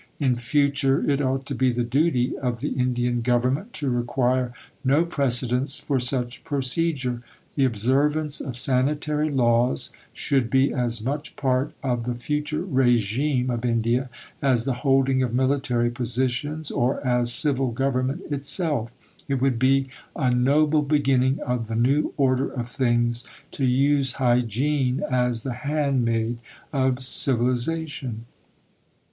[0.19, 4.51] In future, it ought to be the duty of the Indian Government to require
[4.83, 7.21] no precedents for such procedure.
[7.53, 13.63] The observance of Sanitary laws should be as much part of the future régime of
[13.63, 14.09] India
[14.41, 18.91] as the holding of Military positions or as Civil government itself.
[19.27, 25.03] It would be a noble beginning of the new order of things to use hygiene
[25.11, 26.39] as the handmaid
[26.73, 28.25] of civilization.